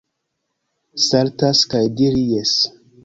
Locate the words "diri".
2.01-2.25